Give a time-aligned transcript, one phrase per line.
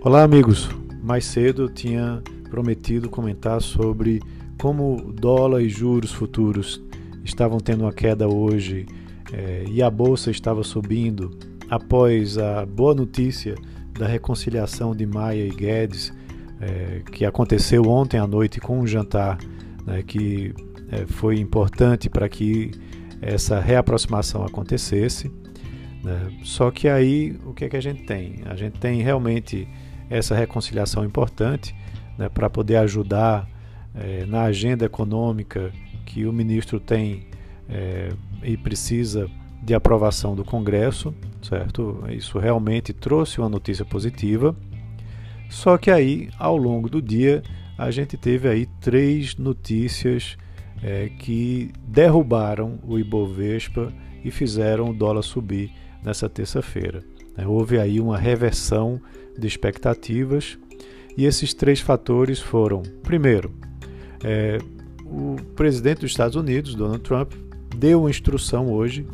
[0.00, 0.70] Olá, amigos.
[1.02, 4.22] Mais cedo eu tinha prometido comentar sobre
[4.56, 6.80] como dólar e juros futuros
[7.24, 8.86] estavam tendo uma queda hoje
[9.32, 11.36] é, e a bolsa estava subindo
[11.68, 13.56] após a boa notícia
[13.98, 16.14] da reconciliação de Maia e Guedes,
[16.60, 19.36] é, que aconteceu ontem à noite com um jantar
[19.84, 20.54] né, que
[20.92, 22.70] é, foi importante para que
[23.20, 25.28] essa reaproximação acontecesse.
[26.04, 26.38] Né?
[26.44, 28.42] Só que aí o que, é que a gente tem?
[28.46, 29.66] A gente tem realmente
[30.10, 31.74] essa reconciliação importante
[32.16, 33.48] né, para poder ajudar
[33.94, 35.72] é, na agenda econômica
[36.04, 37.26] que o ministro tem
[37.68, 38.10] é,
[38.42, 39.28] e precisa
[39.62, 42.04] de aprovação do Congresso, certo?
[42.10, 44.56] Isso realmente trouxe uma notícia positiva.
[45.50, 47.42] Só que aí, ao longo do dia,
[47.76, 50.36] a gente teve aí três notícias
[50.82, 53.92] é, que derrubaram o Ibovespa
[54.24, 57.02] e fizeram o dólar subir nessa terça-feira.
[57.38, 57.46] Né?
[57.46, 59.00] Houve aí uma reversão
[59.38, 60.58] de expectativas
[61.16, 63.54] e esses três fatores foram: primeiro,
[64.24, 64.58] é,
[65.06, 67.32] o presidente dos Estados Unidos, Donald Trump,
[67.76, 69.06] deu uma instrução hoje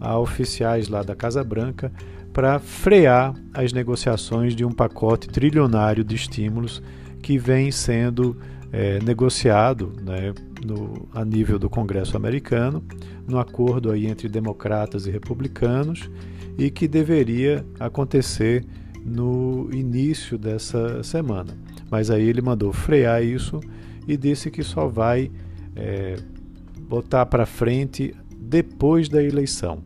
[0.00, 1.92] a oficiais lá da Casa Branca
[2.32, 6.82] para frear as negociações de um pacote trilionário de estímulos
[7.22, 8.36] que vem sendo
[8.72, 10.32] é, negociado né,
[10.64, 12.84] no, a nível do Congresso americano,
[13.26, 16.10] no acordo aí entre democratas e republicanos,
[16.58, 18.64] e que deveria acontecer
[19.04, 21.56] no início dessa semana.
[21.90, 23.60] Mas aí ele mandou frear isso
[24.08, 25.30] e disse que só vai
[25.74, 26.16] é,
[26.80, 29.82] botar para frente depois da eleição.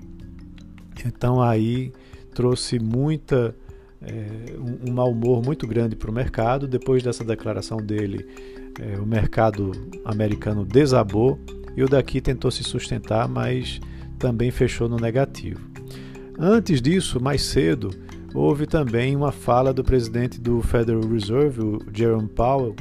[1.05, 1.93] Então aí
[2.35, 3.55] trouxe muita
[4.03, 6.67] é, um, um mau humor muito grande para o mercado.
[6.67, 8.27] Depois dessa declaração dele,
[8.81, 9.73] é, o mercado
[10.05, 11.39] americano desabou
[11.77, 13.81] e o daqui tentou se sustentar, mas
[14.19, 15.61] também fechou no negativo.
[16.39, 17.91] Antes disso, mais cedo,
[18.35, 22.75] houve também uma fala do presidente do Federal Reserve, o Jerome Powell,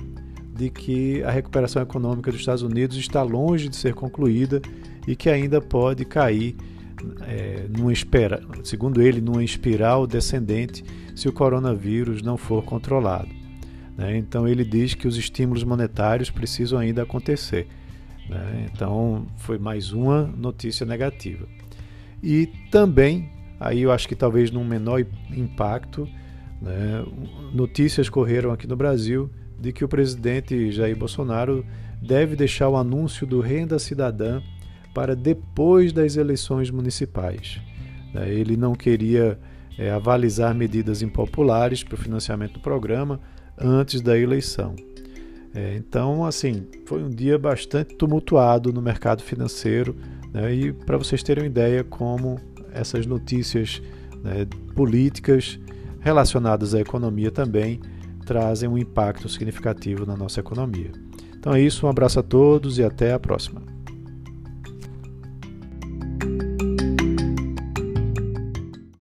[0.56, 4.62] de que a recuperação econômica dos Estados Unidos está longe de ser concluída
[5.07, 6.56] e que ainda pode cair,
[7.22, 10.84] é, numa espera, segundo ele, numa espiral descendente
[11.16, 13.30] se o coronavírus não for controlado.
[13.98, 14.18] Né?
[14.18, 17.68] Então ele diz que os estímulos monetários precisam ainda acontecer.
[18.30, 18.70] Né?
[18.72, 21.48] Então foi mais uma notícia negativa.
[22.22, 26.08] E também Aí eu acho que talvez num menor impacto,
[26.62, 27.06] né,
[27.54, 29.30] notícias correram aqui no Brasil
[29.60, 31.66] de que o presidente Jair Bolsonaro
[32.02, 34.42] deve deixar o anúncio do Renda Cidadã
[35.00, 37.62] para depois das eleições municipais.
[38.14, 38.30] Né.
[38.34, 39.40] Ele não queria
[39.78, 43.18] é, avalizar medidas impopulares para o financiamento do programa
[43.58, 44.76] antes da eleição.
[45.56, 49.96] É, então, assim, foi um dia bastante tumultuado no mercado financeiro.
[50.34, 52.38] Né, e para vocês terem uma ideia como
[52.74, 53.81] essas notícias
[54.22, 54.46] né,
[54.76, 55.58] políticas
[56.02, 57.80] relacionadas à economia também
[58.26, 60.92] trazem um impacto significativo na nossa economia.
[61.38, 63.78] Então é isso, um abraço a todos e até a próxima.